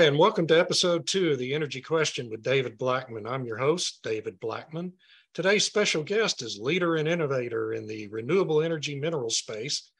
Hi, 0.00 0.06
and 0.06 0.16
welcome 0.16 0.46
to 0.46 0.58
episode 0.58 1.06
two 1.06 1.32
of 1.32 1.38
the 1.38 1.52
Energy 1.52 1.82
Question 1.82 2.30
with 2.30 2.42
David 2.42 2.78
Blackmon. 2.78 3.30
I'm 3.30 3.44
your 3.44 3.58
host, 3.58 4.00
David 4.02 4.40
Blackmon. 4.40 4.92
Today's 5.34 5.66
special 5.66 6.02
guest 6.02 6.40
is 6.40 6.58
leader 6.58 6.96
and 6.96 7.06
innovator 7.06 7.74
in 7.74 7.86
the 7.86 8.08
renewable 8.08 8.62
energy 8.62 8.98
mineral 8.98 9.28
space, 9.28 9.90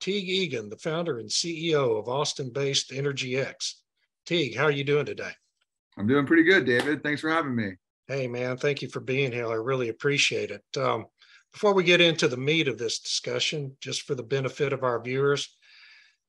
Teague 0.00 0.26
Egan, 0.26 0.70
the 0.70 0.78
founder 0.78 1.18
and 1.18 1.28
CEO 1.28 1.98
of 1.98 2.08
Austin-based 2.08 2.92
Energy 2.94 3.36
X. 3.36 3.82
Teague, 4.24 4.56
how 4.56 4.64
are 4.64 4.70
you 4.70 4.84
doing 4.84 5.04
today? 5.04 5.32
I'm 5.98 6.06
doing 6.06 6.24
pretty 6.24 6.44
good, 6.44 6.64
David. 6.64 7.02
Thanks 7.02 7.20
for 7.20 7.28
having 7.28 7.54
me. 7.54 7.72
Hey, 8.08 8.28
man, 8.28 8.56
thank 8.56 8.80
you 8.80 8.88
for 8.88 9.00
being 9.00 9.32
here. 9.32 9.48
I 9.48 9.56
really 9.56 9.90
appreciate 9.90 10.50
it. 10.50 10.64
Um, 10.78 11.04
before 11.52 11.74
we 11.74 11.84
get 11.84 12.00
into 12.00 12.26
the 12.26 12.38
meat 12.38 12.68
of 12.68 12.78
this 12.78 13.00
discussion, 13.00 13.76
just 13.82 14.04
for 14.04 14.14
the 14.14 14.22
benefit 14.22 14.72
of 14.72 14.82
our 14.82 14.98
viewers, 15.02 15.54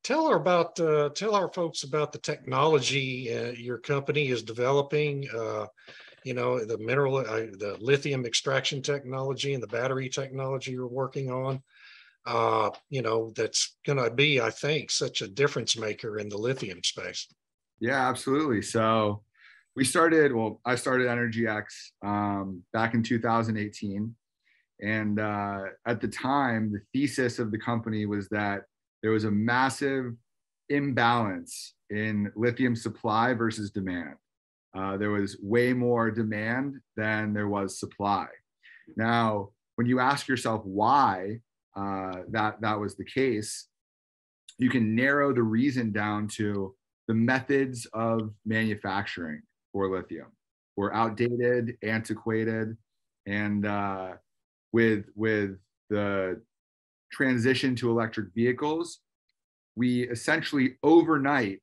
tell 0.04 0.28
our 0.28 0.36
about 0.36 0.80
uh, 0.80 1.10
tell 1.10 1.36
our 1.36 1.52
folks 1.52 1.84
about 1.84 2.12
the 2.12 2.20
technology 2.20 3.34
uh, 3.36 3.52
your 3.52 3.78
company 3.78 4.28
is 4.28 4.44
developing. 4.44 5.28
Uh, 5.30 5.68
you 6.24 6.34
know 6.34 6.64
the 6.64 6.78
mineral, 6.78 7.18
uh, 7.18 7.24
the 7.24 7.78
lithium 7.80 8.26
extraction 8.26 8.82
technology 8.82 9.54
and 9.54 9.64
the 9.64 9.68
battery 9.68 10.10
technology 10.10 10.72
you're 10.72 10.88
working 10.88 11.32
on. 11.32 11.62
Uh, 12.26 12.70
you 12.90 13.02
know 13.02 13.32
that's 13.36 13.76
going 13.86 13.98
to 13.98 14.10
be, 14.10 14.40
I 14.40 14.50
think, 14.50 14.92
such 14.92 15.22
a 15.22 15.28
difference 15.28 15.78
maker 15.78 16.20
in 16.20 16.30
the 16.30 16.38
lithium 16.38 16.82
space. 16.84 17.28
Yeah, 17.80 18.08
absolutely. 18.08 18.62
So 18.62 19.24
we 19.76 19.84
started. 19.84 20.34
Well, 20.34 20.62
I 20.66 20.76
started 20.76 21.08
Energy 21.08 21.48
X 21.48 21.92
um, 22.06 22.64
back 22.72 22.94
in 22.94 23.04
2018, 23.04 24.16
and 24.82 25.20
uh, 25.20 25.64
at 25.86 26.00
the 26.00 26.08
time, 26.08 26.72
the 26.72 26.82
thesis 26.94 27.40
of 27.40 27.52
the 27.52 27.58
company 27.58 28.06
was 28.06 28.30
that 28.30 28.64
there 29.04 29.12
was 29.12 29.26
a 29.26 29.32
massive 29.32 30.14
imbalance 30.70 31.76
in 31.90 32.32
lithium 32.36 32.76
supply 32.76 33.34
versus 33.34 33.70
demand. 33.70 34.16
Uh, 34.76 34.98
there 34.98 35.12
was 35.12 35.38
way 35.44 35.74
more 35.74 36.10
demand 36.10 36.80
than 36.96 37.34
there 37.34 37.50
was 37.50 37.80
supply. 37.80 38.26
Now, 38.98 39.50
when 39.76 39.86
you 39.86 40.00
ask 40.00 40.28
yourself 40.28 40.64
why 40.66 41.42
uh, 41.76 42.22
that 42.32 42.62
that 42.62 42.80
was 42.80 42.96
the 42.96 43.06
case, 43.06 43.68
you 44.58 44.70
can 44.70 44.96
narrow 44.96 45.34
the 45.34 45.44
reason 45.44 45.92
down 45.92 46.28
to 46.28 46.74
the 47.08 47.14
methods 47.14 47.86
of 47.94 48.32
manufacturing 48.46 49.42
for 49.72 49.90
lithium 49.90 50.28
were 50.78 50.94
outdated, 50.94 51.78
antiquated, 51.84 52.78
and 53.28 53.66
uh, 53.66 54.14
with 54.72 55.06
with 55.16 55.58
the 55.90 56.42
transition 57.14 57.76
to 57.78 57.90
electric 57.90 58.34
vehicles, 58.34 59.00
we 59.76 60.04
essentially 60.10 60.76
overnight 60.84 61.62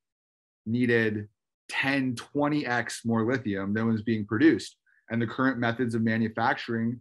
needed 0.67 1.29
10, 1.69 2.17
20x 2.17 3.05
more 3.05 3.25
lithium 3.25 3.75
than 3.75 3.87
was 3.87 4.03
being 4.03 4.25
produced. 4.25 4.77
And 5.11 5.21
the 5.21 5.27
current 5.27 5.59
methods 5.59 5.95
of 5.95 6.03
manufacturing 6.03 7.01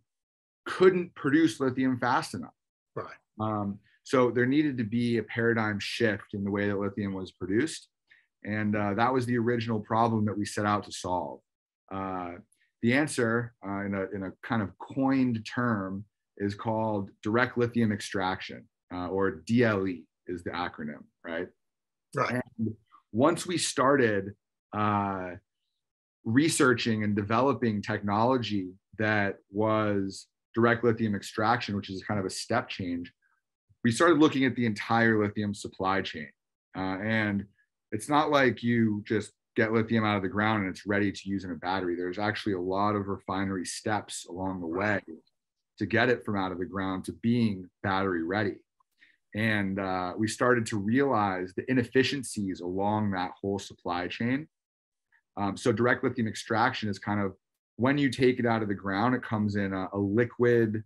couldn't 0.66 1.14
produce 1.16 1.60
lithium 1.60 2.00
fast 2.00 2.34
enough. 2.34 2.54
Right. 2.96 3.08
Um, 3.40 3.80
so 4.04 4.32
there 4.32 4.46
needed 4.46 4.78
to 4.80 4.84
be 4.84 5.18
a 5.18 5.24
paradigm 5.24 5.80
shift 5.80 6.34
in 6.34 6.44
the 6.44 6.52
way 6.52 6.68
that 6.68 6.80
lithium 6.80 7.14
was 7.14 7.32
produced. 7.32 7.90
And 8.44 8.76
uh, 8.76 8.94
that 8.96 9.14
was 9.14 9.26
the 9.26 9.38
original 9.38 9.80
problem 9.80 10.26
that 10.26 10.38
we 10.38 10.46
set 10.46 10.66
out 10.66 10.84
to 10.86 10.92
solve. 10.92 11.40
Uh, 11.92 12.36
the 12.82 12.94
answer, 12.94 13.54
uh, 13.68 13.86
in, 13.86 13.94
a, 13.94 14.16
in 14.16 14.24
a 14.24 14.32
kind 14.42 14.62
of 14.62 14.72
coined 14.80 15.46
term, 15.46 16.06
is 16.40 16.56
called 16.56 17.10
direct 17.22 17.58
lithium 17.58 17.92
extraction 17.92 18.68
uh, 18.94 19.08
or 19.08 19.44
DLE 19.48 20.04
is 20.28 20.44
the 20.44 20.52
acronym, 20.52 21.04
right? 21.26 21.48
Right. 22.16 22.42
And 22.58 22.76
once 23.12 23.46
we 23.46 23.58
started 23.58 24.34
uh, 24.76 25.32
researching 26.24 27.04
and 27.04 27.16
developing 27.16 27.82
technology 27.82 28.72
that 28.98 29.38
was 29.52 30.28
direct 30.56 30.84
lithium 30.84 31.16
extraction, 31.16 31.76
which 31.76 31.90
is 31.90 32.04
kind 32.04 32.20
of 32.20 32.26
a 32.26 32.30
step 32.30 32.70
change, 32.70 33.12
we 33.84 33.92
started 33.92 34.20
looking 34.20 34.46
at 34.46 34.56
the 34.56 34.66
entire 34.66 35.22
lithium 35.22 35.54
supply 35.54 36.02
chain. 36.02 36.30
Uh, 36.78 36.98
and 37.02 37.46
it's 37.92 38.10
not 38.10 38.30
like 38.30 38.64
you 38.64 39.04
just 39.06 39.32
get 39.56 39.72
lithium 39.72 40.06
out 40.06 40.16
of 40.16 40.22
the 40.22 40.30
ground 40.30 40.64
and 40.64 40.70
it's 40.70 40.86
ready 40.86 41.12
to 41.12 41.30
use 41.30 41.44
in 41.44 41.52
a 41.52 41.56
battery. 41.56 41.96
There's 41.96 42.20
actually 42.20 42.54
a 42.54 42.62
lot 42.62 42.96
of 42.96 43.08
refinery 43.08 43.66
steps 43.66 44.26
along 44.30 44.62
the 44.62 44.68
way 44.68 45.02
to 45.80 45.86
get 45.86 46.10
it 46.10 46.24
from 46.24 46.38
out 46.38 46.52
of 46.52 46.60
the 46.60 46.66
ground 46.66 47.06
to 47.06 47.14
being 47.14 47.70
battery 47.84 48.24
ready. 48.24 48.56
And 49.36 49.80
uh, 49.80 50.14
we 50.18 50.28
started 50.28 50.66
to 50.68 50.78
realize 50.78 51.54
the 51.56 51.70
inefficiencies 51.70 52.62
along 52.62 53.12
that 53.12 53.32
whole 53.42 53.60
supply 53.60 54.08
chain. 54.08 54.48
Um, 55.38 55.56
so, 55.56 55.72
direct 55.72 56.04
lithium 56.04 56.28
extraction 56.28 56.90
is 56.90 57.00
kind 57.00 57.22
of 57.22 57.34
when 57.78 57.98
you 57.98 58.10
take 58.10 58.40
it 58.40 58.46
out 58.46 58.62
of 58.62 58.68
the 58.68 58.74
ground, 58.74 59.16
it 59.16 59.24
comes 59.24 59.56
in 59.56 59.72
a, 59.74 59.88
a 59.94 59.98
liquid 59.98 60.84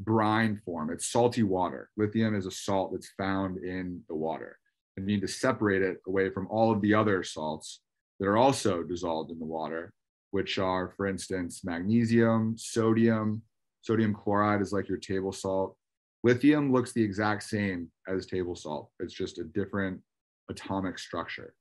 brine 0.00 0.60
form. 0.64 0.90
It's 0.90 1.06
salty 1.06 1.42
water. 1.42 1.90
Lithium 1.96 2.34
is 2.34 2.46
a 2.46 2.50
salt 2.50 2.92
that's 2.92 3.12
found 3.18 3.58
in 3.58 4.00
the 4.08 4.14
water. 4.14 4.58
And 4.96 5.08
you 5.08 5.16
need 5.16 5.22
to 5.22 5.28
separate 5.28 5.82
it 5.82 5.98
away 6.06 6.30
from 6.30 6.46
all 6.48 6.72
of 6.72 6.80
the 6.80 6.94
other 6.94 7.22
salts 7.22 7.80
that 8.18 8.26
are 8.26 8.36
also 8.36 8.82
dissolved 8.82 9.30
in 9.30 9.38
the 9.38 9.44
water, 9.44 9.92
which 10.30 10.58
are, 10.58 10.94
for 10.96 11.06
instance, 11.06 11.62
magnesium, 11.64 12.54
sodium, 12.56 13.42
Sodium 13.82 14.14
chloride 14.14 14.62
is 14.62 14.72
like 14.72 14.88
your 14.88 14.98
table 14.98 15.32
salt. 15.32 15.76
Lithium 16.24 16.72
looks 16.72 16.92
the 16.92 17.02
exact 17.02 17.42
same 17.42 17.90
as 18.08 18.26
table 18.26 18.54
salt. 18.54 18.90
It's 19.00 19.14
just 19.14 19.38
a 19.38 19.44
different 19.44 20.00
atomic 20.48 20.98
structure. 20.98 21.54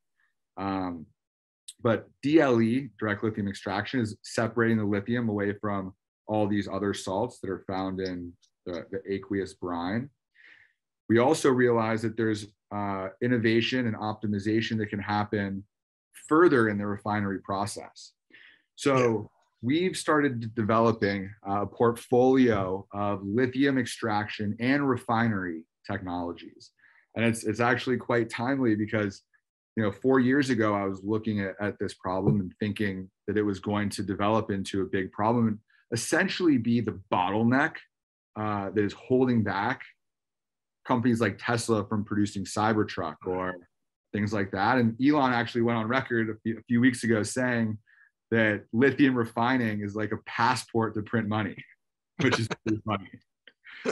Um, 0.58 1.08
but 1.82 2.08
DLE, 2.24 2.90
direct 3.00 3.24
lithium 3.24 3.48
extraction, 3.48 4.00
is 4.00 4.16
separating 4.24 4.78
the 4.78 4.86
lithium 4.86 5.30
away 5.30 5.54
from 5.60 5.94
all 6.28 6.48
these 6.48 6.68
other 6.68 6.94
salts 6.94 7.40
that 7.40 7.50
are 7.50 7.64
found 7.68 8.00
in 8.00 8.32
the, 8.68 8.86
the 8.92 9.02
aqueous 9.12 9.56
brine. 9.56 10.10
We 11.10 11.18
also 11.18 11.50
realize 11.50 12.04
that 12.04 12.16
there's 12.16 12.48
uh, 12.74 13.10
innovation 13.22 13.88
and 13.88 13.96
optimization 13.96 14.78
that 14.78 14.90
can 14.90 15.00
happen 15.00 15.64
further 16.28 16.70
in 16.70 16.78
the 16.78 16.86
refinery 16.86 17.40
process. 17.40 18.14
So 18.76 19.30
we've 19.62 19.96
started 19.96 20.54
developing 20.56 21.30
a 21.44 21.66
portfolio 21.66 22.86
of 22.94 23.22
lithium 23.24 23.78
extraction 23.78 24.56
and 24.60 24.88
refinery 24.88 25.64
technologies. 25.90 26.72
And 27.16 27.26
it's, 27.26 27.44
it's 27.44 27.60
actually 27.60 27.98
quite 27.98 28.30
timely 28.30 28.76
because, 28.76 29.22
you 29.76 29.84
know, 29.84 29.92
four 29.92 30.20
years 30.20 30.50
ago, 30.50 30.74
I 30.74 30.86
was 30.86 31.02
looking 31.04 31.42
at, 31.42 31.56
at 31.62 31.78
this 31.80 31.94
problem 31.94 32.40
and 32.40 32.54
thinking 32.60 33.10
that 33.28 33.38
it 33.38 33.44
was 33.44 33.60
going 33.60 33.90
to 33.90 34.04
develop 34.04 34.50
into 34.50 34.82
a 34.82 34.86
big 34.86 35.12
problem 35.12 35.48
and 35.48 35.60
essentially 35.94 36.58
be 36.58 36.82
the 36.82 37.00
bottleneck 37.12 37.76
uh, 38.40 38.70
that 38.72 38.84
is 38.84 38.94
holding 38.94 39.44
back 39.44 39.82
companies 40.88 41.22
like 41.22 41.38
Tesla 41.38 41.86
from 41.88 42.04
producing 42.04 42.46
Cybertruck 42.46 43.18
or 43.28 43.56
things 44.14 44.34
like 44.34 44.52
that. 44.52 44.78
And 44.78 44.96
Elon 45.06 45.34
actually 45.34 45.62
went 45.62 45.78
on 45.78 45.88
record 45.88 46.30
a 46.30 46.40
few, 46.42 46.58
a 46.58 46.64
few 46.64 46.82
weeks 46.82 47.04
ago 47.04 47.24
saying 47.24 47.78
that 48.32 48.64
lithium 48.74 49.16
refining 49.16 49.82
is 49.82 49.96
like 49.96 50.12
a 50.12 50.18
passport 50.26 50.96
to 50.96 51.02
print 51.02 51.28
money, 51.28 51.56
which 52.22 52.40
is 52.40 52.48
pretty 52.48 52.82
funny. 52.86 53.10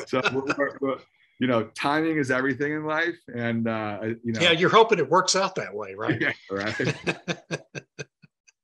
So, 0.08 0.22
we're, 0.34 0.78
we're, 0.80 0.98
you 1.40 1.48
know, 1.48 1.66
timing 1.76 2.18
is 2.18 2.32
everything 2.32 2.74
in 2.74 2.86
life, 2.86 3.18
and 3.34 3.68
uh, 3.68 4.00
you 4.24 4.34
know. 4.34 4.42
Yeah, 4.42 4.52
you're 4.52 4.70
hoping 4.70 5.00
it 5.00 5.10
works 5.10 5.36
out 5.36 5.56
that 5.56 5.74
way, 5.74 5.94
right? 5.94 6.22
Yeah, 6.22 6.32
right. 6.52 6.96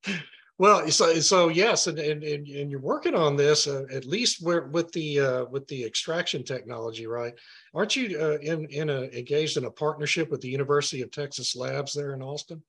well, 0.58 0.88
so 0.90 1.14
so 1.20 1.48
yes, 1.48 1.86
and 1.86 1.98
and 1.98 2.22
and, 2.22 2.46
and 2.46 2.70
you're 2.70 2.80
working 2.80 3.14
on 3.14 3.34
this 3.34 3.66
uh, 3.66 3.84
at 3.90 4.04
least 4.04 4.44
where, 4.44 4.66
with 4.66 4.92
the 4.92 5.20
uh, 5.20 5.44
with 5.46 5.66
the 5.68 5.84
extraction 5.84 6.44
technology, 6.44 7.06
right? 7.06 7.32
Aren't 7.74 7.96
you 7.96 8.18
uh, 8.20 8.38
in 8.42 8.66
in 8.66 8.90
a 8.90 9.04
engaged 9.04 9.56
in 9.56 9.64
a 9.64 9.70
partnership 9.70 10.30
with 10.30 10.42
the 10.42 10.50
University 10.50 11.00
of 11.00 11.10
Texas 11.10 11.56
Labs 11.56 11.94
there 11.94 12.12
in 12.14 12.22
Austin? 12.22 12.62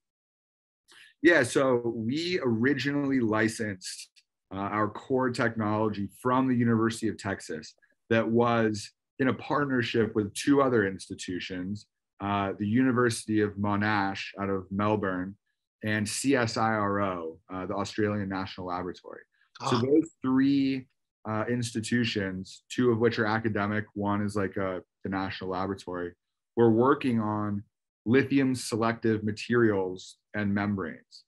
Yeah, 1.22 1.44
so 1.44 1.82
we 1.96 2.40
originally 2.44 3.20
licensed 3.20 4.10
uh, 4.54 4.60
our 4.60 4.88
core 4.88 5.30
technology 5.30 6.10
from 6.22 6.48
the 6.48 6.56
University 6.56 7.08
of 7.08 7.18
Texas 7.18 7.74
that 8.10 8.28
was 8.28 8.92
in 9.20 9.30
a 9.30 9.34
partnership 9.34 10.16
with 10.16 10.34
two 10.34 10.62
other 10.62 10.88
institutions, 10.88 11.88
uh, 12.22 12.54
the 12.60 12.68
University 12.68 13.42
of 13.42 13.54
Monash 13.54 14.26
out 14.40 14.50
of 14.50 14.66
Melbourne 14.72 15.36
and 15.84 16.06
CSIRO, 16.06 17.38
uh, 17.54 17.66
the 17.66 17.74
Australian 17.74 18.30
National 18.30 18.68
Laboratory. 18.68 19.22
So 19.62 19.78
Ah, 19.78 19.82
those 19.82 20.10
three 20.22 20.88
uh, 21.28 21.46
institutions, 21.50 22.64
two 22.70 22.92
of 22.92 23.00
which 23.00 23.20
are 23.20 23.26
academic, 23.26 23.86
one 23.94 24.22
is 24.22 24.36
like 24.36 24.56
a, 24.58 24.82
the 25.04 25.10
national 25.10 25.50
laboratory, 25.50 26.14
we're 26.56 26.70
working 26.70 27.20
on 27.20 27.64
lithium 28.08 28.56
selective 28.56 29.24
materials 29.24 30.18
and 30.34 30.54
membranes. 30.54 31.26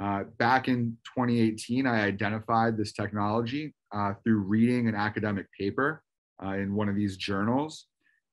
Uh, 0.00 0.24
back 0.38 0.68
in 0.68 0.96
2018, 1.16 1.86
I 1.86 2.02
identified 2.02 2.76
this 2.76 2.92
technology 2.92 3.74
uh, 3.92 4.14
through 4.22 4.40
reading 4.40 4.88
an 4.88 4.94
academic 4.94 5.46
paper 5.58 6.02
uh, 6.44 6.52
in 6.52 6.74
one 6.74 6.88
of 6.88 6.96
these 6.96 7.16
journals, 7.16 7.86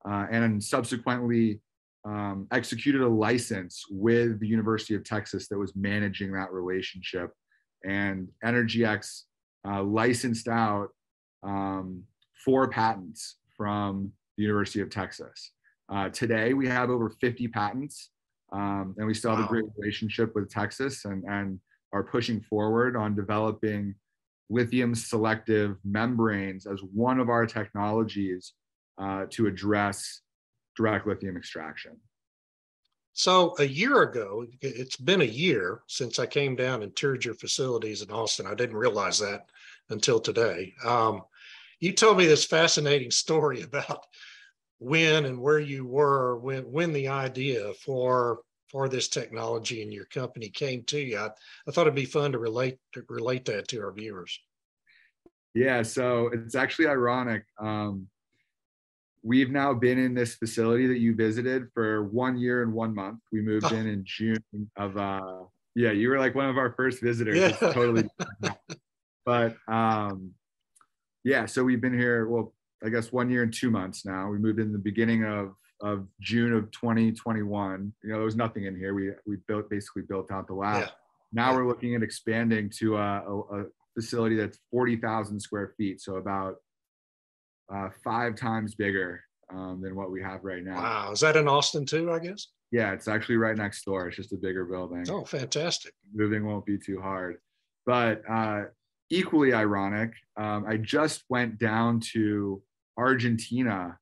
uh, 0.05 0.25
and 0.29 0.61
subsequently 0.63 1.61
um, 2.05 2.47
executed 2.51 3.01
a 3.01 3.07
license 3.07 3.85
with 3.89 4.39
the 4.39 4.47
University 4.47 4.95
of 4.95 5.03
Texas 5.03 5.47
that 5.47 5.57
was 5.57 5.75
managing 5.75 6.31
that 6.33 6.51
relationship. 6.51 7.31
And 7.85 8.27
EnergyX 8.43 9.23
uh, 9.67 9.83
licensed 9.83 10.47
out 10.47 10.89
um, 11.43 12.03
four 12.43 12.67
patents 12.69 13.37
from 13.55 14.11
the 14.37 14.43
University 14.43 14.81
of 14.81 14.89
Texas. 14.89 15.51
Uh, 15.89 16.09
today, 16.09 16.53
we 16.53 16.67
have 16.67 16.89
over 16.89 17.09
50 17.09 17.47
patents, 17.47 18.11
um, 18.51 18.95
and 18.97 19.07
we 19.07 19.13
still 19.13 19.31
have 19.31 19.39
Wow. 19.39 19.45
a 19.45 19.49
great 19.49 19.65
relationship 19.77 20.35
with 20.35 20.49
Texas 20.49 21.05
and, 21.05 21.23
and 21.25 21.59
are 21.91 22.03
pushing 22.03 22.41
forward 22.41 22.95
on 22.95 23.15
developing 23.15 23.95
lithium 24.49 24.93
selective 24.93 25.77
membranes 25.83 26.67
as 26.67 26.79
one 26.81 27.19
of 27.19 27.29
our 27.29 27.45
technologies 27.45 28.53
uh, 28.99 29.25
to 29.29 29.47
address 29.47 30.21
direct 30.75 31.07
lithium 31.07 31.37
extraction. 31.37 31.97
So 33.13 33.55
a 33.59 33.65
year 33.65 34.03
ago, 34.03 34.45
it's 34.61 34.95
been 34.95 35.21
a 35.21 35.25
year 35.25 35.81
since 35.87 36.19
I 36.19 36.25
came 36.25 36.55
down 36.55 36.83
and 36.83 36.95
toured 36.95 37.25
your 37.25 37.33
facilities 37.33 38.01
in 38.01 38.11
Austin. 38.11 38.45
I 38.45 38.53
didn't 38.53 38.77
realize 38.77 39.19
that 39.19 39.49
until 39.89 40.19
today. 40.19 40.73
Um, 40.85 41.23
you 41.79 41.91
told 41.93 42.17
me 42.17 42.27
this 42.27 42.45
fascinating 42.45 43.11
story 43.25 43.63
about 43.63 44.05
when 44.79 45.25
and 45.25 45.39
where 45.39 45.59
you 45.59 45.85
were 45.85 46.37
when 46.37 46.63
when 46.63 46.93
the 46.93 47.07
idea 47.07 47.73
for 47.85 48.39
for 48.69 48.87
this 48.87 49.07
technology 49.07 49.81
and 49.81 49.93
your 49.93 50.05
company 50.05 50.47
came 50.47 50.83
to 50.83 50.99
you. 50.99 51.17
I, 51.17 51.29
I 51.67 51.71
thought 51.71 51.81
it'd 51.81 51.95
be 51.95 52.05
fun 52.05 52.31
to 52.31 52.39
relate 52.39 52.77
to 52.93 53.03
relate 53.09 53.45
that 53.45 53.67
to 53.69 53.81
our 53.81 53.91
viewers. 53.91 54.39
Yeah, 55.53 55.81
so 55.81 56.29
it's 56.31 56.55
actually 56.55 56.87
ironic. 56.87 57.43
Um, 57.59 58.07
we've 59.23 59.49
now 59.49 59.73
been 59.73 59.97
in 59.97 60.13
this 60.13 60.35
facility 60.35 60.87
that 60.87 60.99
you 60.99 61.15
visited 61.15 61.67
for 61.73 62.03
one 62.03 62.37
year 62.37 62.61
and 62.61 62.71
one 62.71 62.93
month. 62.93 63.19
We 63.31 63.41
moved 63.41 63.71
in 63.71 63.87
in 63.87 64.03
June 64.05 64.43
of, 64.77 64.97
uh, 64.97 65.43
yeah, 65.75 65.91
you 65.91 66.09
were 66.09 66.19
like 66.19 66.35
one 66.35 66.49
of 66.49 66.57
our 66.57 66.71
first 66.73 67.01
visitors. 67.01 67.37
Yeah. 67.37 67.47
It's 67.49 67.59
totally, 67.59 68.07
but 69.25 69.55
um, 69.67 70.31
yeah, 71.23 71.45
so 71.45 71.63
we've 71.63 71.81
been 71.81 71.97
here, 71.97 72.27
well, 72.27 72.53
I 72.83 72.89
guess 72.89 73.11
one 73.11 73.29
year 73.29 73.43
and 73.43 73.53
two 73.53 73.69
months 73.71 74.05
now. 74.05 74.29
We 74.29 74.37
moved 74.37 74.59
in 74.59 74.71
the 74.71 74.77
beginning 74.79 75.25
of, 75.25 75.53
of 75.81 76.07
June 76.21 76.53
of 76.53 76.71
2021. 76.71 77.93
You 78.03 78.09
know, 78.09 78.15
there 78.15 78.23
was 78.25 78.35
nothing 78.35 78.65
in 78.65 78.75
here. 78.75 78.93
We, 78.93 79.11
we 79.25 79.37
built, 79.47 79.69
basically 79.69 80.03
built 80.03 80.31
out 80.31 80.47
the 80.47 80.53
lab. 80.53 80.83
Yeah. 80.83 80.89
Now 81.33 81.51
Yeah. 81.51 81.57
we're 81.57 81.67
looking 81.67 81.95
at 81.95 82.03
expanding 82.03 82.69
to 82.77 82.97
a, 82.97 83.23
a, 83.27 83.39
a 83.61 83.65
facility 83.95 84.35
that's 84.35 84.59
40,000 84.71 85.39
square 85.39 85.73
feet. 85.77 86.01
So 86.01 86.15
about 86.15 86.55
uh, 87.73 87.89
five 88.03 88.35
times 88.35 88.75
bigger 88.75 89.21
um, 89.53 89.81
than 89.81 89.95
what 89.95 90.11
we 90.11 90.21
have 90.21 90.43
right 90.43 90.63
now. 90.63 90.77
Wow, 90.77 91.11
is 91.11 91.19
that 91.19 91.35
in 91.35 91.47
Austin 91.47 91.85
too? 91.85 92.11
I 92.11 92.19
guess. 92.19 92.47
Yeah, 92.71 92.93
it's 92.93 93.07
actually 93.07 93.37
right 93.37 93.57
next 93.57 93.83
door. 93.83 94.07
It's 94.07 94.15
just 94.17 94.31
a 94.33 94.37
bigger 94.37 94.63
building. 94.65 95.05
Oh, 95.09 95.25
fantastic. 95.25 95.93
Moving 96.13 96.45
won't 96.45 96.65
be 96.65 96.77
too 96.77 97.01
hard. 97.01 97.37
But 97.85 98.21
uh, 98.29 98.65
equally 99.09 99.53
ironic, 99.53 100.11
um, 100.37 100.65
I 100.67 100.77
just 100.77 101.23
went 101.29 101.57
down 101.57 101.99
to 102.13 102.61
Argentina. 102.99 103.97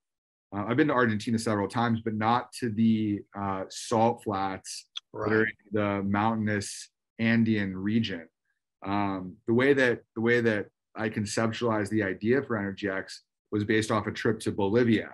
Uh, 0.55 0.65
I've 0.67 0.77
been 0.77 0.87
to 0.87 0.93
Argentina 0.93 1.37
several 1.37 1.67
times, 1.67 1.99
but 2.03 2.13
not 2.15 2.51
to 2.59 2.69
the 2.69 3.19
uh, 3.39 3.63
salt 3.69 4.23
flats 4.23 4.87
that 5.13 5.31
are 5.31 5.43
in 5.43 5.53
the 5.71 6.03
mountainous 6.03 6.89
Andean 7.19 7.75
region. 7.75 8.27
Um, 8.85 9.35
the 9.47 9.53
way 9.53 9.73
that 9.73 10.01
the 10.15 10.21
way 10.21 10.41
that 10.41 10.67
I 10.95 11.09
conceptualized 11.09 11.89
the 11.89 12.03
idea 12.03 12.41
for 12.41 12.57
EnergyX 12.57 13.05
was 13.51 13.63
based 13.63 13.91
off 13.91 14.07
a 14.07 14.11
trip 14.11 14.39
to 14.41 14.51
Bolivia, 14.51 15.11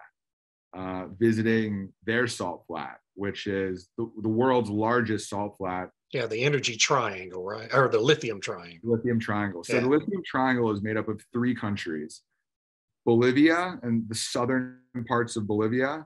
uh, 0.78 1.08
visiting 1.20 1.92
their 2.06 2.28
salt 2.28 2.64
flat, 2.68 2.98
which 3.16 3.48
is 3.48 3.90
the, 3.98 4.10
the 4.22 4.30
world's 4.30 4.70
largest 4.70 5.30
salt 5.30 5.56
flat, 5.58 5.90
Yeah, 6.12 6.26
the 6.28 6.44
energy 6.44 6.76
triangle, 6.78 7.44
right? 7.44 7.70
Or 7.74 7.88
the 7.90 8.00
lithium 8.00 8.40
triangle. 8.42 8.92
lithium 8.94 9.20
triangle. 9.20 9.64
So 9.64 9.76
Yeah. 9.76 9.82
the 9.82 9.90
lithium 9.90 10.22
triangle 10.26 10.72
is 10.72 10.82
made 10.82 10.98
up 10.98 11.08
of 11.10 11.22
three 11.34 11.56
countries: 11.56 12.22
Bolivia 13.06 13.80
and 13.84 14.08
the 14.08 14.16
southern 14.16 14.80
parts 15.08 15.36
of 15.36 15.48
Bolivia, 15.48 16.06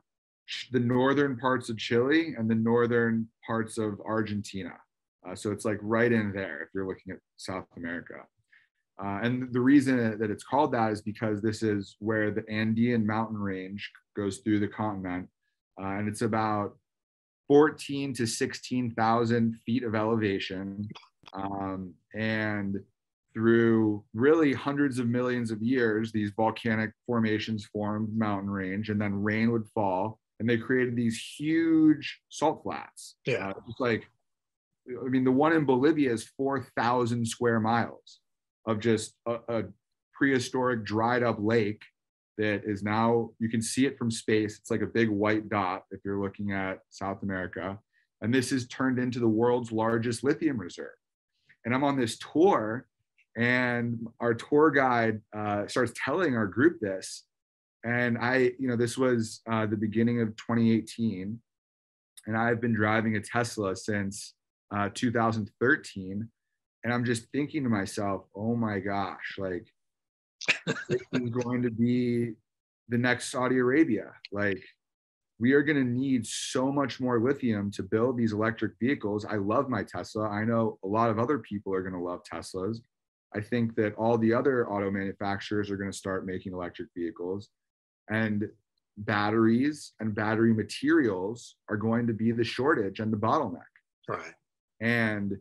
the 0.72 0.80
northern 0.80 1.38
parts 1.38 1.70
of 1.70 1.78
Chile, 1.78 2.34
and 2.38 2.50
the 2.50 2.56
northern 2.56 3.28
parts 3.46 3.78
of 3.78 4.00
Argentina. 4.06 4.74
Uh, 5.28 5.36
so 5.36 5.52
it's 5.52 5.66
like 5.66 5.80
right 5.82 6.12
in 6.12 6.32
there 6.32 6.62
if 6.62 6.70
you're 6.74 6.88
looking 6.88 7.14
at 7.14 7.20
South 7.38 7.66
America. 7.76 8.22
Uh, 9.00 9.20
and 9.22 9.54
the 9.54 9.60
reason 9.60 10.18
that 10.18 10.32
it's 10.32 10.44
called 10.44 10.72
that 10.72 10.92
is 10.92 11.02
because 11.02 11.42
this 11.42 11.62
is 11.62 11.98
where 12.00 12.32
the 12.32 12.48
Andean 12.50 13.06
mountain 13.06 13.38
range 13.38 13.92
goes 14.16 14.40
through 14.40 14.60
the 14.60 14.68
continent. 14.68 15.28
Uh, 15.80 15.88
and 15.88 16.08
it's 16.08 16.24
about 16.24 16.76
14 17.48 18.14
to 18.16 18.26
16,000 18.26 19.56
feet 19.66 19.84
of 19.84 19.94
elevation. 19.94 20.88
Um, 21.34 21.94
and 22.16 22.78
through 23.38 24.04
really 24.16 24.52
hundreds 24.52 24.98
of 24.98 25.08
millions 25.08 25.52
of 25.52 25.62
years, 25.62 26.12
these 26.12 26.32
volcanic 26.36 26.90
formations 27.06 27.66
formed 27.66 28.10
mountain 28.18 28.50
range, 28.50 28.90
and 28.90 29.00
then 29.00 29.22
rain 29.22 29.52
would 29.52 29.68
fall, 29.76 30.20
and 30.40 30.50
they 30.50 30.58
created 30.58 30.96
these 30.96 31.24
huge 31.38 32.20
salt 32.30 32.64
flats. 32.64 33.18
Yeah. 33.28 33.50
Uh, 33.50 33.54
just 33.68 33.80
like, 33.80 34.08
I 34.90 35.08
mean, 35.08 35.24
the 35.24 35.32
one 35.32 35.54
in 35.54 35.66
Bolivia 35.66 36.12
is 36.12 36.32
4,000 36.36 37.28
square 37.28 37.60
miles 37.60 38.22
of 38.66 38.80
just 38.80 39.14
a, 39.28 39.38
a 39.50 39.64
prehistoric 40.16 40.84
dried 40.84 41.22
up 41.22 41.38
lake 41.40 41.84
that 42.40 42.64
is 42.66 42.82
now, 42.82 43.30
you 43.38 43.50
can 43.50 43.62
see 43.62 43.86
it 43.86 44.00
from 44.00 44.10
space. 44.10 44.58
It's 44.58 44.72
like 44.72 44.82
a 44.82 44.88
big 44.88 45.10
white 45.10 45.48
dot 45.48 45.84
if 45.92 46.00
you're 46.04 46.20
looking 46.20 46.54
at 46.54 46.80
South 46.90 47.22
America. 47.22 47.78
And 48.22 48.34
this 48.34 48.52
is 48.52 48.68
turned 48.68 48.98
into 48.98 49.20
the 49.20 49.28
world's 49.28 49.72
largest 49.72 50.24
lithium 50.24 50.58
reserve. 50.58 50.96
And 51.66 51.76
I'm 51.76 51.84
on 51.84 52.00
this 52.00 52.18
tour, 52.18 52.88
and 53.38 54.08
our 54.20 54.34
tour 54.34 54.72
guide 54.72 55.22
uh, 55.36 55.68
starts 55.68 55.94
telling 56.04 56.36
our 56.36 56.48
group 56.48 56.80
this. 56.80 57.24
And 57.86 58.18
I, 58.18 58.52
you 58.58 58.68
know, 58.68 58.76
this 58.76 58.98
was 58.98 59.42
uh, 59.50 59.68
the 59.68 59.78
beginning 59.78 60.22
of 60.22 60.36
2018. 60.36 61.40
And 62.26 62.38
I've 62.38 62.60
been 62.60 62.74
driving 62.74 63.16
a 63.16 63.22
Tesla 63.22 63.76
since 63.76 64.34
uh, 64.76 64.90
2013. 64.94 66.28
And 66.84 66.94
I'm 66.94 67.06
just 67.06 67.28
thinking 67.32 67.64
to 67.64 67.70
myself, 67.70 68.24
oh 68.36 68.56
my 68.56 68.80
gosh, 68.80 69.36
like 69.38 69.68
this 70.90 71.02
is 71.14 71.30
going 71.30 71.62
to 71.62 71.70
be 71.70 72.34
the 72.90 72.98
next 72.98 73.32
Saudi 73.32 73.60
Arabia. 73.60 74.14
Like 74.32 74.64
we 75.40 75.54
are 75.54 75.62
going 75.62 75.78
to 75.78 75.84
need 75.84 76.26
so 76.26 76.72
much 76.72 77.00
more 77.00 77.20
lithium 77.20 77.70
to 77.72 77.84
build 77.84 78.18
these 78.18 78.34
electric 78.34 78.74
vehicles. 78.80 79.26
I 79.26 79.36
love 79.36 79.70
my 79.70 79.84
Tesla. 79.84 80.28
I 80.28 80.44
know 80.44 80.80
a 80.84 80.88
lot 80.88 81.12
of 81.12 81.20
other 81.20 81.38
people 81.38 81.74
are 81.74 81.84
going 81.84 81.94
to 81.94 82.00
love 82.00 82.22
Teslas. 82.24 82.80
I 83.36 83.42
think 83.42 83.76
that 83.76 83.94
all 83.96 84.18
the 84.18 84.34
other 84.34 84.70
auto 84.70 84.90
manufacturers 84.90 85.70
are 85.70 85.78
going 85.78 85.92
to 85.92 85.98
start 85.98 86.26
making 86.26 86.54
electric 86.54 86.90
vehicles. 86.96 87.50
And 88.10 88.50
batteries 88.98 89.94
and 90.00 90.16
battery 90.16 90.54
materials 90.54 91.56
are 91.70 91.78
going 91.78 92.08
to 92.08 92.14
be 92.14 92.32
the 92.32 92.44
shortage 92.44 93.00
and 93.00 93.12
the 93.12 93.18
bottleneck. 93.18 93.62
Right. 94.08 94.34
And 94.80 95.38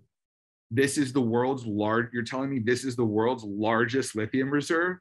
this 0.71 0.99
is 0.99 1.12
the 1.12 1.21
world's 1.21 1.64
large, 1.64 2.09
you're 2.12 2.25
telling 2.25 2.50
me 2.50 2.59
this 2.59 2.85
is 2.85 2.97
the 2.97 3.05
world's 3.05 3.45
largest 3.45 4.16
lithium 4.16 4.50
reserve, 4.50 4.99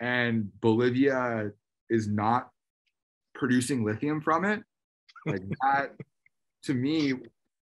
and 0.00 0.48
Bolivia 0.60 1.50
is 1.88 2.08
not 2.08 2.50
producing 3.34 3.84
lithium 3.84 4.20
from 4.20 4.44
it. 4.44 4.62
Like 5.26 5.42
that 5.62 5.92
to 6.64 6.74
me, 6.74 7.14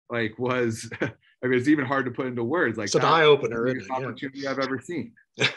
like 0.10 0.38
was 0.38 0.90
I 1.48 1.50
mean 1.50 1.60
it's 1.60 1.68
even 1.68 1.86
hard 1.86 2.06
to 2.06 2.12
put 2.12 2.27
into 2.27 2.44
words. 2.44 2.77
Like 2.77 2.86
It's 2.86 2.96
an 2.96 3.06
eye 3.06 3.24
opener, 3.24 3.66
the 3.66 3.74
biggest 3.74 3.89
it? 3.89 3.94
Yeah. 4.00 4.06
opportunity 4.06 4.48
I've 4.48 4.60
ever 4.60 4.80
seen. 4.80 5.13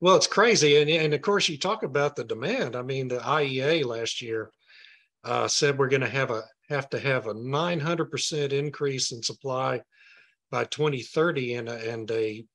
Well, 0.00 0.14
it's 0.14 0.28
crazy, 0.28 0.76
and 0.80 0.88
and 0.88 1.12
of 1.12 1.22
course 1.22 1.48
you 1.48 1.58
talk 1.58 1.82
about 1.82 2.14
the 2.14 2.22
demand. 2.22 2.76
I 2.76 2.82
mean, 2.82 3.08
the 3.08 3.18
IEA 3.18 3.84
last 3.84 4.22
year 4.22 4.52
uh, 5.24 5.48
said 5.48 5.76
we're 5.76 5.88
going 5.88 6.02
to 6.02 6.08
have 6.08 6.30
a 6.30 6.44
have 6.68 6.88
to 6.90 7.00
have 7.00 7.26
a 7.26 7.34
900 7.34 8.10
percent 8.10 8.52
increase 8.52 9.10
in 9.10 9.22
supply 9.22 9.82
by 10.50 10.64
2030, 10.66 11.54
and 11.54 11.68
a, 11.68 11.92
and 11.92 12.10
a 12.12 12.46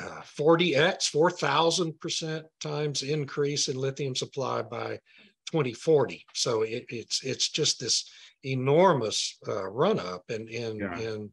uh, 0.00 0.22
40x, 0.38 1.10
4,000% 1.12 2.42
times 2.60 3.02
increase 3.02 3.68
in 3.68 3.76
lithium 3.76 4.14
supply 4.14 4.62
by 4.62 5.00
2040. 5.46 6.24
So 6.34 6.62
it, 6.62 6.86
it's 6.88 7.24
it's 7.24 7.48
just 7.48 7.80
this 7.80 8.08
enormous 8.46 9.38
uh, 9.48 9.68
run 9.68 9.98
up 9.98 10.24
in 10.30 10.48
in, 10.48 10.76
yeah. 10.76 10.98
in 10.98 11.30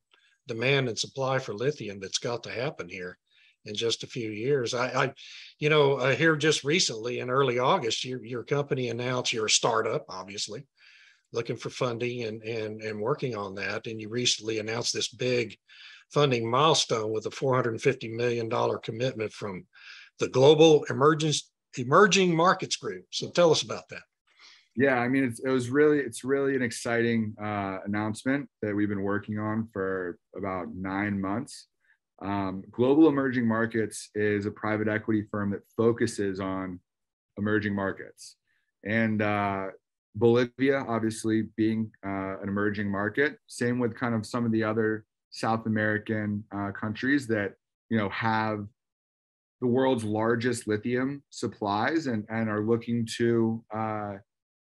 demand 0.47 0.89
and 0.89 0.97
supply 0.97 1.39
for 1.39 1.53
lithium 1.53 1.99
that's 1.99 2.17
got 2.17 2.43
to 2.43 2.51
happen 2.51 2.89
here 2.89 3.17
in 3.65 3.75
just 3.75 4.03
a 4.03 4.07
few 4.07 4.29
years. 4.29 4.73
I, 4.73 5.05
I 5.05 5.13
you 5.59 5.69
know, 5.69 5.95
uh, 5.95 6.15
here 6.15 6.35
just 6.35 6.63
recently 6.63 7.19
in 7.19 7.29
early 7.29 7.59
August, 7.59 8.03
your 8.03 8.23
your 8.23 8.43
company 8.43 8.89
announced 8.89 9.33
you're 9.33 9.45
a 9.45 9.49
startup, 9.49 10.05
obviously, 10.09 10.65
looking 11.31 11.55
for 11.55 11.69
funding 11.69 12.23
and 12.23 12.41
and 12.43 12.81
and 12.81 12.99
working 12.99 13.35
on 13.35 13.55
that. 13.55 13.87
And 13.87 14.01
you 14.01 14.09
recently 14.09 14.59
announced 14.59 14.93
this 14.93 15.07
big 15.07 15.57
funding 16.13 16.49
milestone 16.49 17.11
with 17.11 17.25
a 17.25 17.31
450 17.31 18.09
million 18.09 18.49
dollar 18.49 18.77
commitment 18.77 19.31
from 19.31 19.65
the 20.19 20.29
Global 20.29 20.83
Emergence 20.89 21.49
Emerging 21.77 22.35
Markets 22.35 22.75
Group. 22.75 23.05
So 23.11 23.29
tell 23.31 23.51
us 23.51 23.63
about 23.63 23.89
that. 23.89 24.03
Yeah, 24.75 24.95
I 24.95 25.07
mean, 25.07 25.35
it 25.43 25.49
was 25.49 25.69
really, 25.69 25.99
it's 25.99 26.23
really 26.23 26.55
an 26.55 26.63
exciting 26.63 27.35
uh, 27.41 27.79
announcement 27.85 28.49
that 28.61 28.75
we've 28.75 28.89
been 28.89 29.03
working 29.03 29.37
on 29.37 29.69
for 29.71 30.17
about 30.35 30.73
nine 30.73 31.21
months. 31.21 31.67
Um, 32.23 32.63
Global 32.71 33.07
Emerging 33.07 33.47
Markets 33.47 34.09
is 34.15 34.45
a 34.45 34.51
private 34.51 34.87
equity 34.87 35.25
firm 35.29 35.51
that 35.51 35.61
focuses 35.77 36.39
on 36.39 36.79
emerging 37.37 37.75
markets. 37.75 38.37
And 38.83 39.21
uh, 39.21 39.67
Bolivia, 40.15 40.85
obviously, 40.87 41.43
being 41.55 41.91
uh, 42.05 42.39
an 42.41 42.47
emerging 42.47 42.89
market, 42.89 43.37
same 43.47 43.77
with 43.77 43.95
kind 43.95 44.15
of 44.15 44.25
some 44.25 44.45
of 44.45 44.51
the 44.51 44.63
other 44.63 45.05
South 45.29 45.65
American 45.67 46.43
uh, 46.55 46.71
countries 46.71 47.27
that, 47.27 47.53
you 47.89 47.97
know, 47.97 48.09
have 48.09 48.65
the 49.61 49.67
world's 49.67 50.03
largest 50.03 50.67
lithium 50.67 51.23
supplies 51.29 52.07
and, 52.07 52.25
and 52.29 52.49
are 52.49 52.61
looking 52.61 53.07
to 53.17 53.63
uh, 53.75 54.13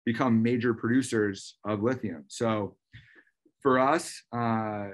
become 0.05 0.41
major 0.41 0.73
producers 0.73 1.57
of 1.65 1.83
lithium. 1.83 2.25
So 2.27 2.75
for 3.61 3.79
us, 3.79 4.21
uh, 4.35 4.89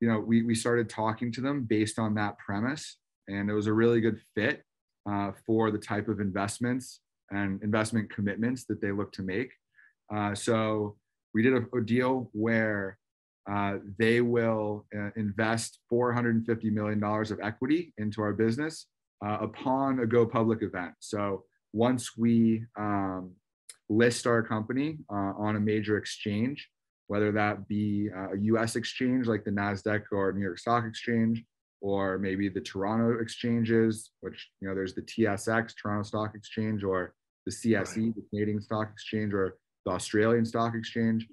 you 0.00 0.08
know, 0.08 0.20
we, 0.20 0.42
we 0.42 0.54
started 0.54 0.88
talking 0.88 1.32
to 1.32 1.40
them 1.40 1.64
based 1.64 1.98
on 1.98 2.14
that 2.14 2.38
premise, 2.38 2.98
and 3.28 3.50
it 3.50 3.54
was 3.54 3.66
a 3.66 3.72
really 3.72 4.00
good 4.00 4.20
fit 4.34 4.62
uh, 5.10 5.32
for 5.46 5.70
the 5.70 5.78
type 5.78 6.08
of 6.08 6.20
investments 6.20 7.00
and 7.30 7.62
investment 7.62 8.10
commitments 8.10 8.64
that 8.66 8.80
they 8.80 8.92
look 8.92 9.12
to 9.12 9.22
make. 9.22 9.50
Uh, 10.14 10.34
so 10.34 10.96
we 11.32 11.42
did 11.42 11.54
a, 11.54 11.76
a 11.76 11.80
deal 11.80 12.30
where 12.32 12.98
uh, 13.50 13.76
they 13.98 14.20
will 14.20 14.86
uh, 14.96 15.10
invest 15.16 15.78
$450 15.92 16.72
million 16.72 17.02
of 17.02 17.40
equity 17.42 17.92
into 17.98 18.22
our 18.22 18.32
business 18.32 18.86
uh, 19.24 19.38
upon 19.40 20.00
a 20.00 20.06
go 20.06 20.24
public 20.24 20.62
event. 20.62 20.94
So 21.00 21.44
once 21.72 22.16
we 22.16 22.64
um, 22.78 23.32
list 23.88 24.26
our 24.26 24.42
company 24.42 24.98
uh, 25.10 25.32
on 25.38 25.56
a 25.56 25.60
major 25.60 25.96
exchange, 25.98 26.68
whether 27.06 27.32
that 27.32 27.68
be 27.68 28.10
uh, 28.14 28.32
a 28.32 28.38
US 28.38 28.76
exchange 28.76 29.26
like 29.26 29.44
the 29.44 29.50
NASDAQ 29.50 30.04
or 30.12 30.32
New 30.32 30.42
York 30.42 30.58
Stock 30.58 30.84
Exchange, 30.86 31.44
or 31.80 32.18
maybe 32.18 32.48
the 32.48 32.60
Toronto 32.60 33.20
exchanges, 33.20 34.10
which, 34.20 34.48
you 34.60 34.68
know, 34.68 34.74
there's 34.74 34.94
the 34.94 35.02
TSX, 35.02 35.74
Toronto 35.76 36.02
Stock 36.02 36.34
Exchange, 36.34 36.82
or 36.82 37.14
the 37.44 37.52
CSE, 37.52 38.14
the 38.14 38.22
Canadian 38.30 38.62
Stock 38.62 38.90
Exchange, 38.90 39.34
or 39.34 39.58
the 39.84 39.92
Australian 39.92 40.46
Stock 40.46 40.74
Exchange. 40.74 41.26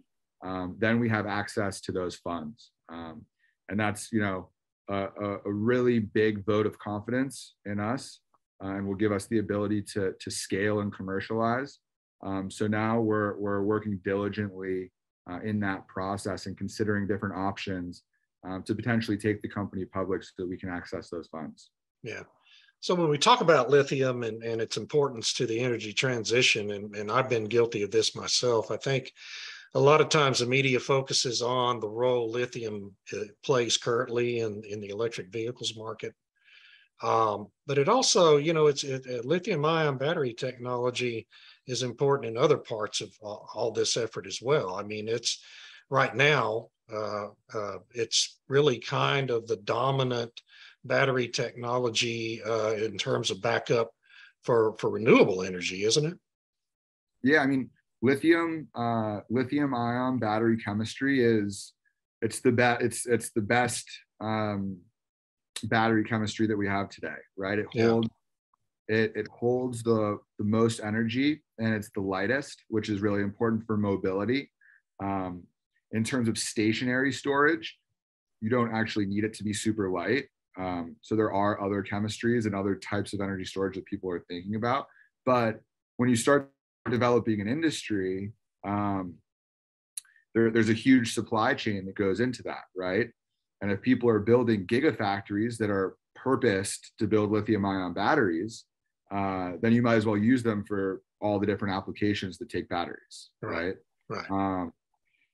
Um, 0.44 0.76
then 0.80 1.00
we 1.00 1.08
have 1.08 1.26
access 1.26 1.80
to 1.82 1.94
those 1.94 2.16
funds. 2.16 2.72
Um, 2.92 3.26
and 3.70 3.80
that's, 3.80 4.12
you 4.12 4.20
know, 4.20 4.50
a, 4.90 5.08
a, 5.46 5.52
really 5.54 6.00
big 6.00 6.46
vote 6.46 6.66
of 6.66 6.78
confidence 6.80 7.54
in 7.66 7.80
us 7.80 8.20
uh, 8.62 8.68
and 8.68 8.86
will 8.86 8.96
give 8.96 9.14
us 9.14 9.28
the 9.28 9.40
ability 9.40 9.82
to, 9.94 10.14
to 10.20 10.30
scale 10.30 10.82
and 10.82 10.94
commercialize. 10.94 11.80
Um, 12.24 12.52
so 12.52 12.68
now 12.68 13.00
we're, 13.00 13.38
we're 13.38 13.64
working 13.64 14.00
diligently 14.04 14.92
uh, 15.30 15.40
in 15.44 15.60
that 15.62 15.88
process 15.88 16.46
and 16.46 16.58
considering 16.58 17.08
different 17.08 17.36
options 17.36 18.04
um, 18.44 18.64
to 18.64 18.76
potentially 18.76 19.18
take 19.18 19.42
the 19.42 19.48
company 19.48 19.86
public 19.86 20.24
so 20.24 20.32
that 20.40 20.50
we 20.50 20.58
can 20.58 20.70
access 20.70 21.10
those 21.10 21.28
funds. 21.28 21.72
Yeah. 22.04 22.24
So 22.80 22.96
when 22.96 23.10
we 23.10 23.20
talk 23.20 23.42
about 23.42 23.70
lithium 23.70 24.24
and, 24.24 24.42
and 24.44 24.60
its 24.60 24.78
importance 24.78 25.34
to 25.34 25.46
the 25.46 25.60
energy 25.60 25.94
transition, 25.94 26.72
and, 26.72 26.96
and 26.96 27.12
I've 27.12 27.30
been 27.30 27.46
guilty 27.46 27.84
of 27.84 27.92
this 27.92 28.16
myself, 28.16 28.72
I 28.72 28.78
think 28.78 29.12
a 29.76 29.80
lot 29.80 30.02
of 30.02 30.10
times 30.10 30.40
the 30.40 30.48
media 30.48 30.80
focuses 30.80 31.42
on 31.44 31.80
the 31.80 31.88
role 31.88 32.32
lithium 32.32 32.96
uh, 33.14 33.26
plays 33.46 33.78
currently 33.78 34.40
in, 34.40 34.64
in 34.68 34.82
the 34.82 34.90
electric 34.90 35.32
vehicles 35.32 35.76
market. 35.78 36.14
Um, 37.04 37.48
but 37.68 37.78
it 37.78 37.88
also, 37.88 38.38
you 38.38 38.54
know, 38.54 38.68
it's 38.68 38.84
it, 38.84 39.06
uh, 39.08 39.22
lithium 39.24 39.64
ion 39.64 39.98
battery 39.98 40.34
technology 40.34 41.28
is 41.68 41.84
important 41.84 42.30
in 42.36 42.42
other 42.42 42.58
parts 42.58 43.02
of 43.02 43.10
all, 43.22 43.50
all 43.54 43.72
this 43.72 43.98
effort 43.98 44.28
as 44.28 44.40
well. 44.42 44.76
I 44.76 44.84
mean, 44.84 45.08
it's 45.08 45.44
right 45.90 46.16
now, 46.16 46.68
uh, 46.92 47.28
uh, 47.54 47.78
it's 47.94 48.40
really 48.48 48.80
kind 48.80 49.30
of 49.30 49.48
the 49.48 49.58
dominant 49.58 50.42
battery 50.84 51.28
technology 51.28 52.42
uh, 52.44 52.74
in 52.74 52.98
terms 52.98 53.30
of 53.30 53.42
backup 53.42 53.92
for, 54.44 54.76
for 54.80 54.90
renewable 54.90 55.44
energy, 55.44 55.84
isn't 55.84 56.06
it? 56.06 56.18
Yeah, 57.24 57.40
I 57.40 57.48
mean, 57.48 57.70
lithium 58.02 58.68
uh, 58.74 59.20
lithium 59.30 59.76
ion 59.76 60.18
battery 60.18 60.58
chemistry 60.58 61.24
is 61.24 61.74
it's 62.22 62.40
the 62.40 62.52
best 62.52 62.82
it's 62.82 63.06
it's 63.06 63.30
the 63.32 63.42
best 63.42 63.88
um, 64.20 64.78
battery 65.66 66.04
chemistry 66.04 66.48
that 66.48 66.58
we 66.58 66.68
have 66.68 66.90
today, 66.90 67.20
right? 67.38 67.60
It 67.60 67.68
holds 67.72 68.10
it, 68.88 69.14
it 69.16 69.28
holds 69.30 69.84
the, 69.84 70.20
the 70.42 70.48
most 70.50 70.80
energy 70.84 71.40
and 71.60 71.76
it's 71.76 71.92
the 71.94 72.02
lightest, 72.02 72.64
which 72.68 72.90
is 72.90 73.00
really 73.00 73.22
important 73.22 73.64
for 73.68 73.78
mobility. 73.78 74.52
Um, 75.02 75.44
in 75.92 76.04
terms 76.04 76.28
of 76.28 76.38
stationary 76.38 77.12
storage, 77.12 77.78
you 78.42 78.50
don't 78.50 78.74
actually 78.74 79.06
need 79.06 79.24
it 79.24 79.36
to 79.36 79.44
be 79.44 79.54
super 79.54 79.92
light. 79.92 80.26
Um, 80.58 80.96
so 81.02 81.16
there 81.16 81.32
are 81.32 81.64
other 81.64 81.84
chemistries 81.84 82.48
and 82.48 82.56
other 82.56 82.76
types 82.76 83.14
of 83.14 83.22
energy 83.22 83.46
storage 83.46 83.76
that 83.76 83.86
people 83.86 84.10
are 84.10 84.26
thinking 84.28 84.56
about. 84.56 84.88
But 85.28 85.62
when 85.98 86.10
you 86.10 86.16
start 86.16 86.52
developing 86.90 87.40
an 87.40 87.48
industry, 87.48 88.32
um, 88.66 89.14
there, 90.34 90.50
there's 90.50 90.70
a 90.70 90.74
huge 90.74 91.14
supply 91.14 91.54
chain 91.54 91.86
that 91.86 91.96
goes 91.96 92.20
into 92.20 92.42
that, 92.44 92.64
right? 92.76 93.10
And 93.62 93.72
if 93.72 93.80
people 93.82 94.10
are 94.10 94.20
building 94.20 94.66
gigafactories 94.66 95.58
that 95.58 95.70
are 95.70 95.98
purposed 96.16 96.94
to 96.98 97.06
build 97.06 97.30
lithium 97.30 97.64
ion 97.64 97.94
batteries, 97.94 98.66
uh, 99.12 99.54
then 99.62 99.74
you 99.74 99.82
might 99.82 99.96
as 99.96 100.06
well 100.06 100.18
use 100.18 100.42
them 100.42 100.64
for 100.68 101.02
all 101.20 101.40
the 101.40 101.46
different 101.46 101.76
applications 101.76 102.38
that 102.38 102.50
take 102.50 102.70
batteries, 102.70 103.30
right? 103.42 103.76
Right. 104.10 104.30
Um, 104.32 104.74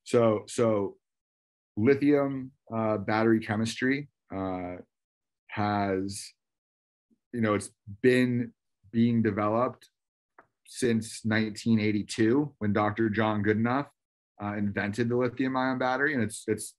so 0.03 0.43
so 0.47 0.95
lithium 1.75 2.51
uh, 2.73 2.97
battery 2.97 3.39
chemistry 3.39 4.09
uh, 4.35 4.77
has, 5.47 6.33
you 7.33 7.41
know, 7.41 7.53
it's 7.53 7.69
been 8.01 8.51
being 8.91 9.21
developed 9.21 9.89
since 10.65 11.21
1982 11.23 12.53
when 12.57 12.73
Dr. 12.73 13.09
John 13.09 13.43
Goodenough 13.43 13.87
uh, 14.41 14.55
invented 14.55 15.09
the 15.09 15.15
lithium 15.15 15.55
ion 15.55 15.77
battery, 15.77 16.13
and 16.13 16.23
it's 16.23 16.43
it's 16.47 16.75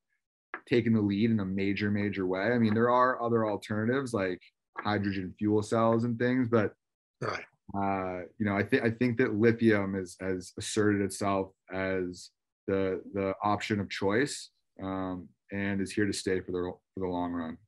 taken 0.69 0.93
the 0.93 1.01
lead 1.01 1.31
in 1.31 1.41
a 1.41 1.45
major 1.45 1.91
major 1.91 2.27
way. 2.27 2.53
I 2.53 2.59
mean, 2.59 2.75
there 2.75 2.91
are 2.91 3.23
other 3.23 3.47
alternatives 3.47 4.13
like 4.13 4.41
hydrogen 4.79 5.35
fuel 5.39 5.63
cells 5.63 6.05
and 6.05 6.19
things, 6.19 6.49
but 6.49 6.73
Right. 7.21 7.45
Uh, 7.77 8.25
you 8.39 8.47
know, 8.47 8.57
I 8.57 8.63
think 8.63 8.83
I 8.83 8.91
think 8.91 9.19
that 9.19 9.35
lithium 9.35 9.95
is, 9.95 10.17
has 10.21 10.53
asserted 10.59 11.03
itself 11.03 11.53
as 11.73 12.31
the 12.67 13.03
the 13.13 13.35
option 13.43 13.81
of 13.81 13.91
choice 13.91 14.51
um, 14.83 15.29
and 15.53 15.81
is 15.81 15.93
here 15.93 16.07
to 16.07 16.13
stay 16.13 16.41
for 16.41 16.53
the 16.53 16.73
for 16.95 17.01
the 17.01 17.07
long 17.07 17.33
run. 17.33 17.59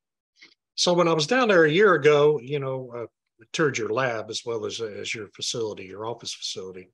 So 0.75 0.95
when 0.95 1.09
I 1.09 1.13
was 1.13 1.27
down 1.27 1.49
there 1.49 1.65
a 1.65 1.71
year 1.71 1.95
ago, 1.95 2.41
you 2.41 2.59
know, 2.59 2.91
uh, 2.97 3.07
toured 3.53 3.77
your 3.77 3.91
lab 3.91 4.31
as 4.31 4.43
well 4.47 4.65
as 4.65 4.81
as 4.81 5.15
your 5.15 5.29
facility, 5.29 5.85
your 5.85 6.07
office 6.07 6.33
facility, 6.33 6.91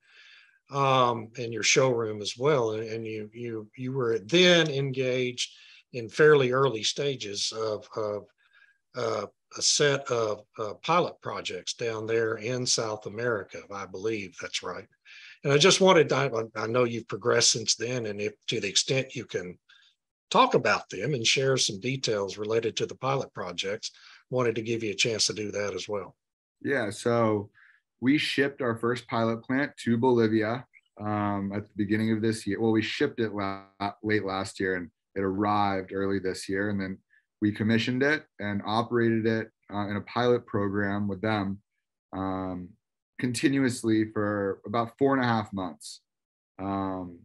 um, 0.73 1.29
and 1.39 1.53
your 1.53 1.63
showroom 1.63 2.21
as 2.21 2.37
well, 2.37 2.73
and, 2.73 2.83
and 2.83 3.07
you 3.07 3.31
you 3.33 3.71
you 3.77 3.93
were 3.93 4.19
then 4.19 4.69
engaged 4.69 5.53
in 5.93 6.09
fairly 6.09 6.51
early 6.51 6.83
stages 6.83 7.53
of 7.53 7.87
of 7.97 8.27
uh, 8.97 9.27
a 9.57 9.63
set 9.63 10.11
of 10.11 10.43
uh, 10.59 10.75
pilot 10.83 11.15
projects 11.23 11.75
down 11.75 12.07
there 12.07 12.37
in 12.37 12.67
South 12.67 13.07
America, 13.07 13.61
I 13.73 13.87
believe 13.87 14.37
that's 14.41 14.63
right. 14.63 14.87
And 15.45 15.53
I 15.53 15.59
just 15.59 15.81
wanted, 15.81 16.13
I, 16.13 16.31
I 16.57 16.67
know 16.67 16.85
you've 16.85 17.09
progressed 17.09 17.53
since 17.53 17.77
then, 17.77 18.07
and 18.07 18.21
if 18.21 18.33
to 18.49 18.61
the 18.61 18.69
extent 18.69 19.15
you 19.15 19.25
can 19.25 19.59
talk 20.31 20.55
about 20.55 20.89
them 20.91 21.15
and 21.15 21.27
share 21.27 21.57
some 21.57 21.81
details 21.81 22.39
related 22.39 22.77
to 22.77 22.87
the 22.87 22.97
pilot 22.97 23.33
projects, 23.33 23.93
wanted 24.31 24.57
to 24.57 24.63
give 24.63 24.83
you 24.83 24.91
a 24.91 24.97
chance 24.97 25.27
to 25.27 25.33
do 25.33 25.53
that 25.53 25.75
as 25.75 25.89
well. 25.89 26.17
Yeah, 26.63 26.91
so 26.91 27.51
we 28.01 28.19
shipped 28.19 28.61
our 28.61 28.77
first 28.77 29.07
pilot 29.07 29.43
plant 29.43 29.73
to 29.85 29.97
Bolivia 29.97 30.67
um, 31.01 31.53
at 31.55 31.65
the 31.65 31.73
beginning 31.77 32.13
of 32.13 32.23
this 32.23 32.47
year. 32.47 32.61
Well, 32.61 32.73
we 32.73 32.83
shipped 32.83 33.21
it 33.21 33.33
la- 33.33 33.65
late 34.03 34.25
last 34.25 34.59
year 34.59 34.77
and 34.77 34.91
it 35.15 35.23
arrived 35.23 35.93
early 35.93 36.19
this 36.19 36.49
year. 36.49 36.71
And 36.71 36.81
then 36.81 36.99
we 37.41 37.53
commissioned 37.53 38.03
it 38.03 38.25
and 38.39 38.63
operated 38.65 39.27
it 39.27 39.51
uh, 39.73 39.89
in 39.89 39.97
a 39.97 40.01
pilot 40.03 40.47
program 40.47 41.09
with 41.09 41.21
them 41.21 41.59
um, 42.13 42.69
continuously 43.19 44.11
for 44.13 44.61
about 44.67 44.97
four 44.99 45.15
and 45.15 45.25
a 45.25 45.27
half 45.27 45.53
months. 45.53 46.01
Um, 46.59 47.19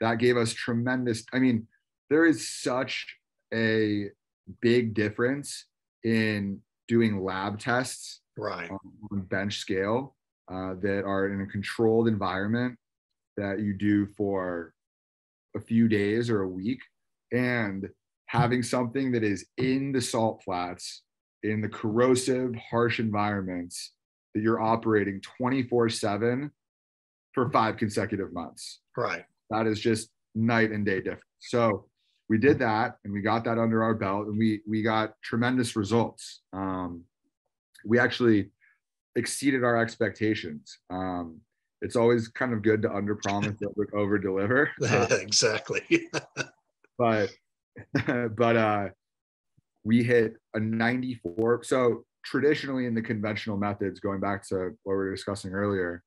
that 0.00 0.18
gave 0.18 0.36
us 0.36 0.52
tremendous. 0.52 1.24
I 1.32 1.38
mean, 1.38 1.66
there 2.10 2.24
is 2.24 2.48
such 2.48 3.16
a 3.52 4.10
big 4.60 4.94
difference 4.94 5.66
in 6.04 6.60
doing 6.86 7.22
lab 7.22 7.58
tests 7.58 8.20
right 8.36 8.70
on, 8.70 8.78
on 9.12 9.20
bench 9.22 9.58
scale 9.58 10.16
uh, 10.50 10.74
that 10.80 11.04
are 11.04 11.28
in 11.28 11.42
a 11.42 11.46
controlled 11.46 12.08
environment 12.08 12.76
that 13.36 13.60
you 13.60 13.74
do 13.74 14.06
for 14.06 14.72
a 15.56 15.60
few 15.60 15.88
days 15.88 16.30
or 16.30 16.42
a 16.42 16.48
week 16.48 16.80
and 17.32 17.88
having 18.28 18.62
something 18.62 19.10
that 19.12 19.24
is 19.24 19.46
in 19.56 19.90
the 19.92 20.00
salt 20.00 20.42
flats 20.44 21.02
in 21.42 21.60
the 21.60 21.68
corrosive 21.68 22.54
harsh 22.70 23.00
environments 23.00 23.92
that 24.34 24.42
you're 24.42 24.60
operating 24.60 25.20
24 25.20 25.88
7 25.88 26.50
for 27.32 27.50
five 27.50 27.76
consecutive 27.76 28.32
months. 28.32 28.80
Right. 28.96 29.24
That 29.50 29.66
is 29.66 29.80
just 29.80 30.10
night 30.34 30.70
and 30.70 30.84
day 30.84 30.98
difference. 30.98 31.24
So 31.40 31.86
we 32.28 32.38
did 32.38 32.58
that 32.58 32.96
and 33.04 33.12
we 33.12 33.22
got 33.22 33.44
that 33.44 33.58
under 33.58 33.82
our 33.82 33.94
belt 33.94 34.26
and 34.26 34.38
we 34.38 34.60
we 34.68 34.82
got 34.82 35.14
tremendous 35.22 35.76
results. 35.76 36.42
Um, 36.52 37.04
we 37.84 37.98
actually 37.98 38.50
exceeded 39.16 39.64
our 39.64 39.76
expectations. 39.80 40.78
Um, 40.90 41.40
it's 41.80 41.96
always 41.96 42.28
kind 42.28 42.52
of 42.52 42.62
good 42.62 42.82
to 42.82 42.92
under 42.92 43.14
promise 43.14 43.56
over 43.94 44.18
deliver. 44.18 44.70
Exactly. 45.10 46.08
But 46.98 47.30
but 48.36 48.56
uh 48.56 48.88
we 49.84 50.02
hit 50.02 50.34
a 50.54 50.60
94 50.60 51.62
so 51.62 52.04
traditionally 52.24 52.86
in 52.86 52.94
the 52.94 53.02
conventional 53.02 53.56
methods 53.56 54.00
going 54.00 54.20
back 54.20 54.46
to 54.46 54.70
what 54.82 54.92
we 54.92 54.96
were 54.96 55.14
discussing 55.14 55.52
earlier 55.52 56.02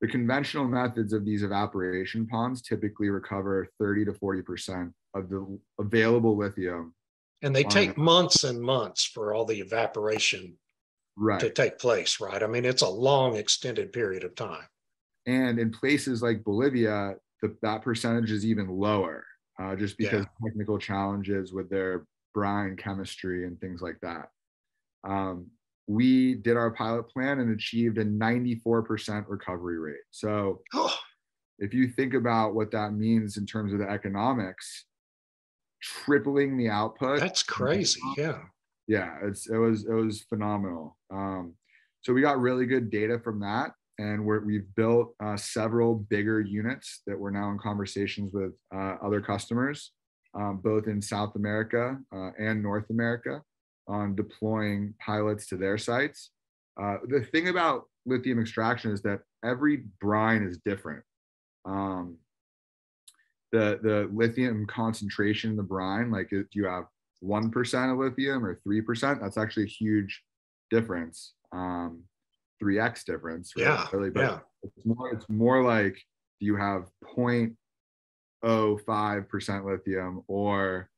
the 0.00 0.08
conventional 0.08 0.66
methods 0.66 1.12
of 1.12 1.24
these 1.24 1.42
evaporation 1.42 2.26
ponds 2.26 2.60
typically 2.60 3.08
recover 3.08 3.68
30 3.78 4.06
to 4.06 4.14
40 4.14 4.42
percent 4.42 4.92
of 5.14 5.28
the 5.28 5.58
available 5.78 6.36
lithium. 6.36 6.94
And 7.42 7.54
they 7.54 7.64
take 7.64 7.98
months 7.98 8.44
and 8.44 8.60
months 8.60 9.04
for 9.04 9.34
all 9.34 9.44
the 9.44 9.60
evaporation 9.60 10.54
right. 11.16 11.40
to 11.40 11.50
take 11.50 11.78
place, 11.78 12.20
right? 12.20 12.42
I 12.42 12.46
mean, 12.46 12.64
it's 12.64 12.82
a 12.82 12.88
long, 12.88 13.36
extended 13.36 13.92
period 13.92 14.22
of 14.22 14.36
time. 14.36 14.64
And 15.26 15.58
in 15.58 15.70
places 15.70 16.22
like 16.22 16.44
Bolivia, 16.44 17.16
the, 17.40 17.56
that 17.62 17.82
percentage 17.82 18.30
is 18.30 18.46
even 18.46 18.68
lower, 18.68 19.24
uh, 19.60 19.76
just 19.76 19.98
because 19.98 20.24
yeah. 20.24 20.48
technical 20.48 20.78
challenges 20.78 21.52
with 21.52 21.68
their 21.70 22.06
brine 22.34 22.76
chemistry 22.76 23.46
and 23.46 23.60
things 23.60 23.82
like 23.82 23.98
that. 24.02 24.28
Um, 25.04 25.48
we 25.86 26.34
did 26.34 26.56
our 26.56 26.70
pilot 26.70 27.08
plan 27.08 27.40
and 27.40 27.52
achieved 27.52 27.98
a 27.98 28.04
94% 28.04 29.24
recovery 29.28 29.78
rate. 29.78 29.96
So, 30.10 30.60
oh. 30.74 30.94
if 31.58 31.74
you 31.74 31.88
think 31.88 32.14
about 32.14 32.54
what 32.54 32.70
that 32.70 32.92
means 32.92 33.36
in 33.36 33.46
terms 33.46 33.72
of 33.72 33.80
the 33.80 33.90
economics, 33.90 34.84
tripling 35.82 36.56
the 36.56 36.68
output. 36.68 37.20
That's 37.20 37.42
crazy. 37.42 38.00
Yeah. 38.16 38.38
Yeah, 38.88 39.16
it's 39.22 39.48
it 39.48 39.56
was 39.56 39.86
it 39.86 39.92
was 39.92 40.22
phenomenal. 40.22 40.96
Um, 41.10 41.54
so 42.02 42.12
we 42.12 42.20
got 42.20 42.40
really 42.40 42.66
good 42.66 42.90
data 42.90 43.18
from 43.18 43.40
that, 43.40 43.72
and 44.02 44.24
we're, 44.24 44.44
we've 44.44 44.74
built 44.74 45.14
uh, 45.22 45.36
several 45.36 45.94
bigger 45.94 46.40
units 46.40 47.02
that 47.06 47.18
we're 47.18 47.30
now 47.30 47.50
in 47.50 47.58
conversations 47.58 48.32
with 48.32 48.52
uh, 48.74 48.96
other 49.02 49.20
customers, 49.20 49.92
um, 50.34 50.60
both 50.62 50.88
in 50.88 51.00
South 51.00 51.36
America 51.36 51.98
uh, 52.14 52.30
and 52.38 52.60
North 52.62 52.90
America, 52.90 53.42
on 53.86 54.16
deploying 54.16 54.94
pilots 55.00 55.46
to 55.48 55.56
their 55.56 55.78
sites. 55.78 56.30
Uh, 56.80 56.96
the 57.08 57.22
thing 57.22 57.48
about 57.48 57.84
lithium 58.04 58.40
extraction 58.40 58.90
is 58.90 59.02
that 59.02 59.20
every 59.44 59.84
brine 60.00 60.42
is 60.42 60.58
different. 60.64 61.04
Um, 61.64 62.18
the 63.52 63.78
the 63.82 64.10
lithium 64.12 64.66
concentration 64.66 65.50
in 65.50 65.56
the 65.56 65.62
brine 65.62 66.10
like 66.10 66.28
if 66.30 66.46
you 66.54 66.64
have 66.64 66.84
1% 67.22 67.92
of 67.92 67.98
lithium 67.98 68.44
or 68.44 68.58
3% 68.66 69.20
that's 69.20 69.36
actually 69.36 69.64
a 69.64 69.68
huge 69.68 70.22
difference 70.70 71.34
um 71.52 72.02
3x 72.62 73.04
difference 73.04 73.52
really, 73.56 73.68
yeah 73.68 73.86
really 73.92 74.10
but 74.10 74.20
yeah. 74.20 74.38
it's 74.62 74.78
more 74.84 75.12
it's 75.12 75.28
more 75.28 75.62
like 75.62 76.00
do 76.40 76.46
you 76.46 76.56
have 76.56 76.86
0.05% 77.16 79.64
lithium 79.64 80.22
or 80.28 80.88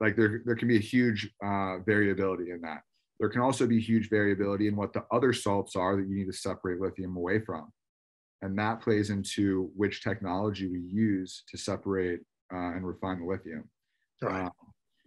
like 0.00 0.16
there, 0.16 0.42
there 0.44 0.56
can 0.56 0.68
be 0.68 0.76
a 0.76 0.80
huge 0.80 1.30
uh, 1.44 1.78
variability 1.78 2.50
in 2.50 2.60
that 2.62 2.82
there 3.20 3.28
can 3.28 3.40
also 3.40 3.66
be 3.66 3.80
huge 3.80 4.08
variability 4.08 4.68
in 4.68 4.76
what 4.76 4.92
the 4.92 5.04
other 5.12 5.32
salts 5.32 5.76
are 5.76 5.96
that 5.96 6.08
you 6.08 6.16
need 6.16 6.26
to 6.26 6.32
separate 6.32 6.80
lithium 6.80 7.16
away 7.16 7.40
from 7.40 7.72
and 8.42 8.58
that 8.58 8.80
plays 8.80 9.10
into 9.10 9.70
which 9.76 10.02
technology 10.02 10.66
we 10.66 10.80
use 10.80 11.44
to 11.48 11.56
separate 11.56 12.20
uh, 12.52 12.74
and 12.74 12.86
refine 12.86 13.20
the 13.20 13.26
lithium. 13.26 13.68
Right. 14.20 14.46
Uh, 14.46 14.50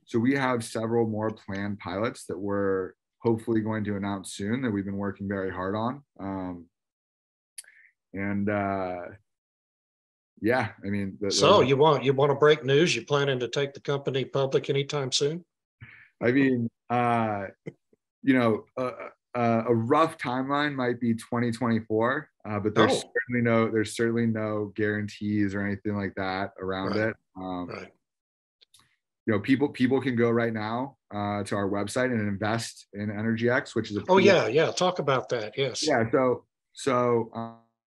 so 0.05 0.19
we 0.19 0.35
have 0.35 0.63
several 0.63 1.07
more 1.07 1.31
planned 1.31 1.79
pilots 1.79 2.25
that 2.27 2.39
we're 2.39 2.93
hopefully 3.25 3.59
going 3.59 3.83
to 3.83 3.95
announce 3.95 4.33
soon 4.33 4.61
that 4.61 4.69
we've 4.69 4.85
been 4.85 4.97
working 4.97 5.27
very 5.27 5.51
hard 5.51 5.75
on. 5.75 6.03
Um, 6.19 6.65
and 8.13 8.47
uh, 8.47 9.01
yeah, 10.41 10.69
I 10.85 10.89
mean, 10.89 11.17
the, 11.19 11.31
so 11.31 11.59
the, 11.59 11.65
you 11.65 11.75
want 11.75 12.03
you 12.03 12.13
want 12.13 12.29
to 12.29 12.35
break 12.35 12.63
news? 12.63 12.95
You 12.95 13.03
planning 13.03 13.39
to 13.39 13.47
take 13.47 13.73
the 13.73 13.79
company 13.79 14.25
public 14.25 14.69
anytime 14.69 15.11
soon? 15.11 15.43
I 16.21 16.31
mean, 16.31 16.69
uh, 16.89 17.47
you 18.21 18.37
know, 18.37 18.65
uh, 18.77 18.91
uh, 19.33 19.63
a 19.67 19.73
rough 19.73 20.17
timeline 20.19 20.75
might 20.75 21.01
be 21.01 21.13
2024, 21.15 22.29
uh, 22.47 22.59
but 22.59 22.75
there's 22.75 22.91
oh. 22.91 22.95
certainly 22.95 23.41
no 23.41 23.71
there's 23.71 23.95
certainly 23.95 24.27
no 24.27 24.71
guarantees 24.75 25.55
or 25.55 25.65
anything 25.65 25.95
like 25.97 26.13
that 26.15 26.51
around 26.61 26.95
right. 26.95 27.09
it. 27.09 27.15
Um, 27.35 27.67
right. 27.69 27.91
You 29.25 29.33
know, 29.33 29.39
people 29.39 29.69
people 29.69 30.01
can 30.01 30.15
go 30.15 30.29
right 30.29 30.53
now 30.53 30.97
uh, 31.13 31.43
to 31.43 31.55
our 31.55 31.69
website 31.69 32.11
and 32.11 32.21
invest 32.21 32.87
in 32.93 33.09
Energy 33.09 33.49
X, 33.49 33.75
which 33.75 33.89
is 33.91 33.97
a 33.97 34.03
oh 34.07 34.17
yeah 34.17 34.47
yeah 34.47 34.71
talk 34.71 34.99
about 34.99 35.29
that 35.29 35.53
yes. 35.57 35.85
Yeah 35.87 36.03
so 36.11 36.45
so 36.73 37.31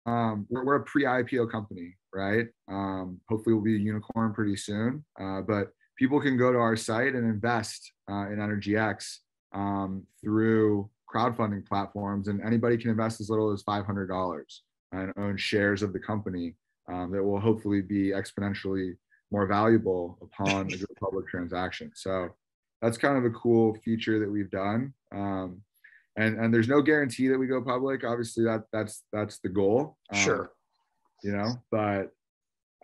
um, 0.06 0.46
we're, 0.50 0.66
we're 0.66 0.76
a 0.76 0.84
pre 0.84 1.04
IPO 1.04 1.52
company 1.52 1.96
right? 2.14 2.48
Um, 2.68 3.22
hopefully 3.30 3.54
we'll 3.54 3.64
be 3.64 3.76
a 3.76 3.80
unicorn 3.80 4.34
pretty 4.34 4.58
soon 4.58 5.06
uh, 5.18 5.40
but 5.42 5.72
people 6.02 6.20
can 6.20 6.36
go 6.36 6.52
to 6.52 6.58
our 6.58 6.76
site 6.76 7.14
and 7.14 7.26
invest 7.26 7.94
uh, 8.10 8.26
in 8.32 8.42
Energy 8.42 8.76
X 8.76 9.22
um, 9.54 10.04
through 10.20 10.90
crowdfunding 11.14 11.64
platforms, 11.68 12.28
and 12.28 12.42
anybody 12.42 12.76
can 12.76 12.90
invest 12.90 13.22
as 13.22 13.30
little 13.30 13.52
as 13.52 13.64
$500 13.64 14.42
and 14.94 15.14
own 15.18 15.38
shares 15.38 15.84
of 15.84 15.94
the 15.94 16.00
company 16.00 16.56
um, 16.92 17.12
that 17.12 17.24
will 17.24 17.40
hopefully 17.40 17.82
be 17.82 18.10
exponentially 18.10 18.96
more 19.32 19.46
valuable 19.46 20.18
upon 20.24 20.74
a 20.74 20.78
public 21.02 21.28
transaction. 21.28 21.92
So 21.96 22.30
that's 22.82 22.98
kind 22.98 23.18
of 23.18 23.26
a 23.26 23.30
cool 23.32 23.76
feature 23.84 24.20
that 24.20 24.32
we've 24.32 24.50
done. 24.50 24.94
Um, 25.14 25.62
and 26.16 26.40
and 26.40 26.54
there's 26.54 26.68
no 26.68 26.82
guarantee 26.82 27.28
that 27.30 27.38
we 27.38 27.48
go 27.48 27.62
public. 27.62 28.04
Obviously, 28.04 28.44
that 28.46 28.64
that's 28.72 29.04
that's 29.14 29.40
the 29.40 29.50
goal. 29.50 29.98
Um, 30.14 30.20
sure. 30.20 30.52
You 31.24 31.32
know, 31.34 31.54
but 31.70 32.12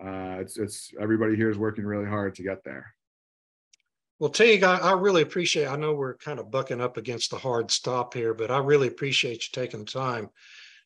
uh, 0.02 0.40
it's 0.40 0.58
it's 0.58 0.92
everybody 1.00 1.36
here 1.36 1.50
is 1.50 1.58
working 1.58 1.86
really 1.86 2.08
hard 2.08 2.36
to 2.36 2.44
get 2.44 2.64
there. 2.64 2.94
Well, 4.20 4.30
Teague, 4.30 4.64
I, 4.64 4.78
I, 4.78 4.92
really 4.94 5.22
appreciate. 5.22 5.68
I 5.68 5.76
know 5.76 5.94
we're 5.94 6.18
kind 6.18 6.40
of 6.40 6.50
bucking 6.50 6.82
up 6.82 6.98
against 6.98 7.30
the 7.30 7.38
hard 7.38 7.70
stop 7.70 8.16
here, 8.16 8.34
but 8.34 8.50
I 8.50 8.58
really 8.58 8.88
appreciate 8.88 9.44
you 9.44 9.50
taking 9.52 9.82
the 9.82 9.92
time 9.92 10.30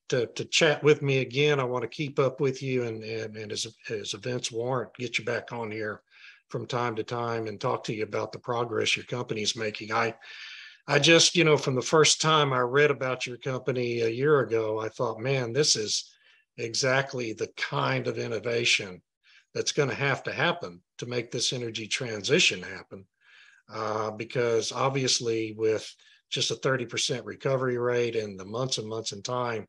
to 0.10 0.26
to 0.28 0.46
chat 0.46 0.84
with 0.84 1.02
me 1.02 1.20
again. 1.20 1.60
I 1.60 1.63
want 1.65 1.84
to 1.84 1.88
keep 1.88 2.17
up 2.17 2.41
with 2.41 2.63
you, 2.63 2.84
and 2.84 3.04
and, 3.04 3.38
and 3.38 3.52
as 3.52 3.67
as 3.89 4.13
events 4.13 4.52
warrant, 4.52 4.96
get 4.98 5.20
you 5.20 5.26
back 5.26 5.52
on 5.52 5.70
here 5.70 6.02
from 6.52 6.68
time 6.68 6.96
to 6.96 7.04
time 7.04 7.48
and 7.48 7.60
talk 7.60 7.84
to 7.86 7.94
you 7.94 8.04
about 8.04 8.32
the 8.32 8.40
progress 8.40 8.96
your 8.96 9.06
company's 9.06 9.56
making. 9.56 9.92
I 9.92 10.16
I 10.88 11.00
just, 11.00 11.36
you 11.36 11.44
know, 11.44 11.58
from 11.58 11.76
the 11.76 11.82
first 11.82 12.22
time 12.22 12.52
I 12.52 12.60
read 12.60 12.92
about 12.92 13.26
your 13.26 13.38
company 13.38 14.02
a 14.02 14.10
year 14.10 14.40
ago, 14.40 14.80
I 14.80 14.90
thought, 14.90 15.20
man, 15.20 15.54
this 15.54 15.76
is 15.76 16.12
exactly 16.58 17.34
the 17.34 17.50
kind 17.56 18.08
of 18.08 18.18
innovation 18.18 19.02
that's 19.54 19.72
going 19.72 19.90
to 19.90 19.96
have 19.96 20.24
to 20.24 20.34
happen 20.34 20.82
to 20.98 21.06
make 21.06 21.32
this 21.32 21.54
energy 21.54 21.88
transition 21.88 22.62
happen 22.62 23.06
uh, 23.74 24.12
because 24.12 24.72
obviously 24.72 25.54
with 25.58 25.90
just 26.30 26.52
a 26.52 26.56
30% 26.56 27.22
recovery 27.26 27.78
rate 27.78 28.16
and 28.16 28.40
the 28.40 28.46
months 28.46 28.78
and 28.78 28.88
months 28.88 29.12
in 29.12 29.22
time 29.22 29.68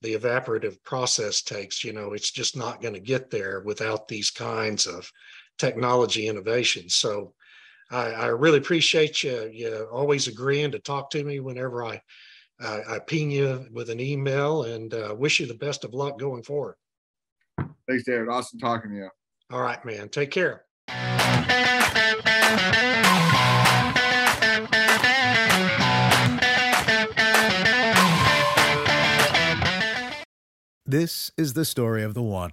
the 0.00 0.14
evaporative 0.14 0.82
process 0.82 1.42
takes 1.42 1.84
you 1.84 1.92
know 1.92 2.12
it's 2.12 2.32
just 2.32 2.56
not 2.56 2.82
going 2.82 2.94
to 2.94 3.00
get 3.00 3.30
there 3.30 3.60
without 3.60 4.08
these 4.08 4.30
kinds 4.30 4.86
of 4.86 5.10
technology 5.58 6.28
innovation. 6.28 6.88
So 6.88 7.34
I, 7.90 8.10
I 8.10 8.26
really 8.26 8.58
appreciate 8.58 9.22
you, 9.22 9.50
you 9.52 9.88
always 9.92 10.28
agreeing 10.28 10.72
to 10.72 10.78
talk 10.78 11.10
to 11.10 11.22
me 11.24 11.40
whenever 11.40 11.84
I, 11.84 12.00
I 12.60 13.00
ping 13.06 13.30
you 13.30 13.66
with 13.72 13.90
an 13.90 14.00
email 14.00 14.64
and 14.64 14.94
uh, 14.94 15.14
wish 15.16 15.40
you 15.40 15.46
the 15.46 15.54
best 15.54 15.84
of 15.84 15.94
luck 15.94 16.18
going 16.18 16.42
forward. 16.42 16.76
Thanks, 17.88 18.04
David. 18.04 18.28
Awesome 18.28 18.58
talking 18.58 18.92
to 18.92 18.96
you. 18.96 19.08
All 19.50 19.60
right, 19.60 19.84
man. 19.84 20.08
Take 20.08 20.30
care. 20.30 20.64
This 30.86 31.30
is 31.36 31.54
the 31.54 31.64
story 31.64 32.02
of 32.02 32.14
the 32.14 32.22
one. 32.22 32.52